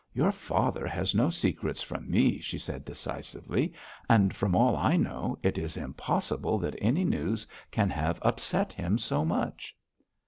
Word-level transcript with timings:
'Your 0.15 0.31
father 0.31 0.87
has 0.87 1.13
no 1.13 1.29
secrets 1.29 1.83
from 1.83 2.09
me,' 2.09 2.39
she 2.39 2.57
said 2.57 2.85
decisively, 2.85 3.71
'and, 4.09 4.35
from 4.35 4.55
all 4.55 4.75
I 4.75 4.97
know, 4.97 5.37
it 5.43 5.59
is 5.59 5.77
impossible 5.77 6.57
that 6.57 6.73
any 6.79 7.03
news 7.05 7.45
can 7.69 7.91
have 7.91 8.17
upset 8.23 8.73
him 8.73 8.97
so 8.97 9.23
much.' 9.23 9.77